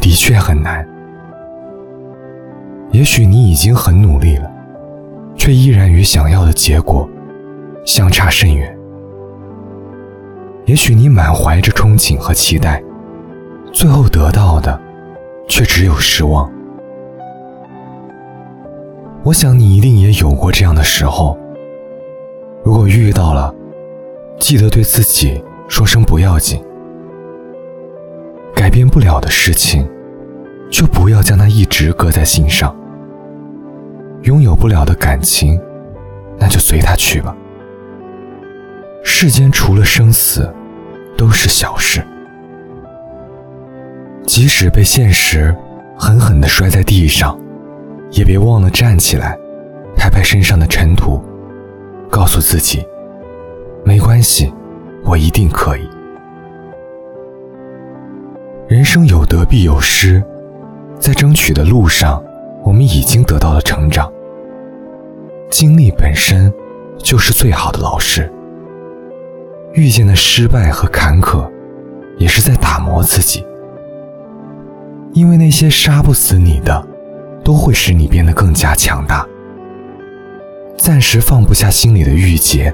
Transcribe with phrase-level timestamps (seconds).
[0.00, 0.86] 的确很难。
[2.90, 4.50] 也许你已经很努力了，
[5.36, 7.08] 却依然与想要的结果
[7.84, 8.76] 相差甚远。
[10.64, 12.82] 也许你满怀着憧憬和期待，
[13.72, 14.80] 最后得到的
[15.48, 16.50] 却只有失望。
[19.22, 21.38] 我想你一定也有过这样的时候。
[22.62, 23.54] 如果遇到了，
[24.38, 26.62] 记得对自己说声不要紧。
[28.70, 29.84] 改变不了的事情，
[30.70, 32.72] 就不要将它一直搁在心上。
[34.22, 35.60] 拥有不了的感情，
[36.38, 37.36] 那就随它去吧。
[39.02, 40.48] 世间除了生死，
[41.18, 42.00] 都是小事。
[44.24, 45.52] 即使被现实
[45.98, 47.36] 狠狠地摔在地上，
[48.12, 49.36] 也别忘了站起来，
[49.96, 51.20] 拍拍身上的尘土，
[52.08, 52.86] 告诉自己：
[53.84, 54.54] 没关系，
[55.04, 55.90] 我一定可以。
[58.70, 60.22] 人生有得必有失，
[61.00, 62.22] 在争取的路上，
[62.62, 64.08] 我们已经得到了成长。
[65.50, 66.54] 经历本身
[66.96, 68.32] 就是最好的老师。
[69.72, 71.50] 遇见的失败和坎坷，
[72.16, 73.44] 也是在打磨自己。
[75.14, 76.86] 因为那些杀不死你的，
[77.42, 79.26] 都会使你变得更加强大。
[80.78, 82.72] 暂时放不下心里的郁结，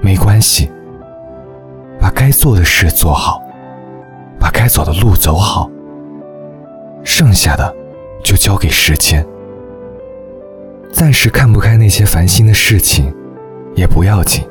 [0.00, 0.68] 没关系，
[2.00, 3.40] 把该做的事做好。
[4.40, 5.70] 把该走的路走好，
[7.04, 7.72] 剩下的
[8.24, 9.24] 就交给时间。
[10.90, 13.14] 暂时看不开那些烦心的事情，
[13.76, 14.42] 也不要紧。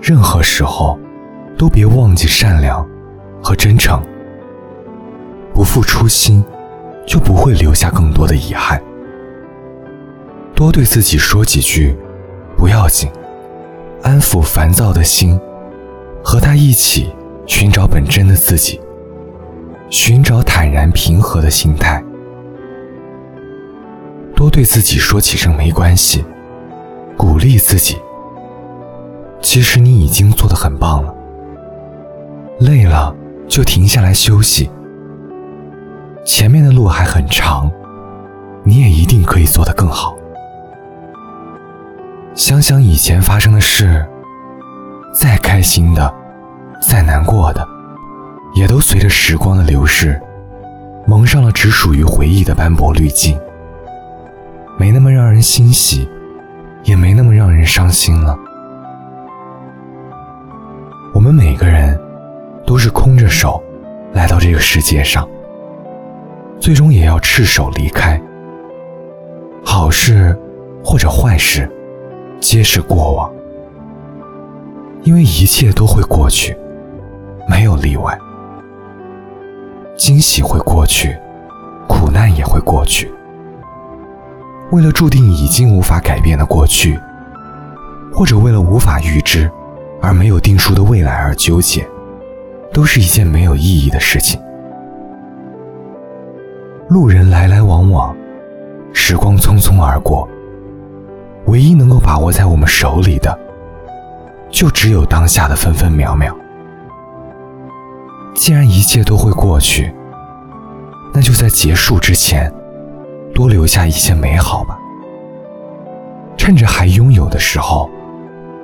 [0.00, 0.98] 任何时候，
[1.56, 2.84] 都别忘记善良
[3.42, 4.02] 和真诚。
[5.52, 6.44] 不负初心，
[7.06, 8.82] 就不会留下更多的遗憾。
[10.54, 11.96] 多对自己说几句
[12.56, 13.10] “不要紧”，
[14.02, 15.38] 安抚烦躁的心，
[16.24, 17.12] 和他一起。
[17.46, 18.80] 寻找本真的自己，
[19.90, 22.02] 寻找坦然平和的心态，
[24.34, 26.24] 多对自己说几声没关系，
[27.16, 27.96] 鼓励自己。
[29.40, 31.14] 其实你已经做得很棒了。
[32.60, 33.14] 累了
[33.46, 34.70] 就停下来休息，
[36.24, 37.70] 前面的路还很长，
[38.62, 40.16] 你也一定可以做得更好。
[42.34, 44.04] 想想以前发生的事，
[45.12, 46.23] 再开心的。
[46.86, 47.66] 再难过的，
[48.54, 50.20] 也都随着时光的流逝，
[51.06, 53.38] 蒙上了只属于回忆的斑驳滤镜，
[54.78, 56.08] 没那么让人欣喜，
[56.84, 58.38] 也没那么让人伤心了。
[61.14, 61.98] 我们每个人
[62.66, 63.62] 都是空着手
[64.12, 65.26] 来到这个世界上，
[66.60, 68.20] 最终也要赤手离开。
[69.64, 70.38] 好事
[70.84, 71.68] 或者坏事，
[72.40, 73.32] 皆是过往，
[75.02, 76.56] 因为一切都会过去。
[77.46, 78.18] 没有例外，
[79.96, 81.16] 惊喜会过去，
[81.88, 83.12] 苦难也会过去。
[84.70, 86.98] 为了注定已经无法改变的过去，
[88.12, 89.50] 或者为了无法预知
[90.00, 91.86] 而没有定数的未来而纠结，
[92.72, 94.40] 都是一件没有意义的事情。
[96.88, 98.16] 路人来来往往，
[98.92, 100.28] 时光匆匆而过。
[101.46, 103.38] 唯一能够把握在我们手里的，
[104.50, 106.34] 就只有当下的分分秒秒。
[108.34, 109.94] 既然一切都会过去，
[111.12, 112.52] 那就在结束之前，
[113.32, 114.76] 多留下一些美好吧。
[116.36, 117.88] 趁着还拥有的时候，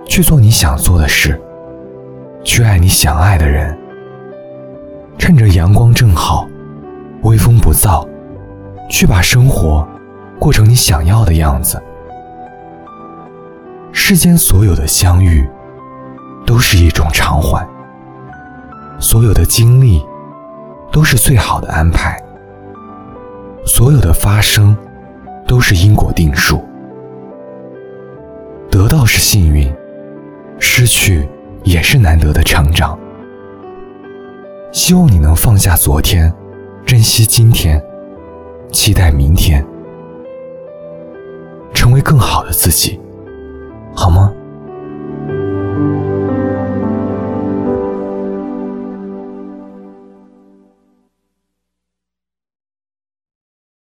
[0.07, 1.41] 去做你想做的事，
[2.43, 3.77] 去爱你想爱的人。
[5.17, 6.49] 趁着阳光正好，
[7.23, 8.07] 微风不燥，
[8.89, 9.87] 去把生活
[10.39, 11.81] 过成你想要的样子。
[13.93, 15.49] 世间所有的相遇，
[16.45, 17.65] 都是一种偿还。
[19.01, 20.01] 所有的经历
[20.93, 22.23] 都是最好的安排，
[23.65, 24.77] 所有的发生
[25.47, 26.63] 都是因果定数。
[28.71, 29.73] 得到是幸运，
[30.59, 31.27] 失去
[31.65, 32.97] 也是难得的成长。
[34.71, 36.33] 希望你能放下昨天，
[36.85, 37.83] 珍惜今天，
[38.71, 39.67] 期待明天，
[41.73, 43.01] 成为更好的自己，
[43.95, 44.33] 好吗？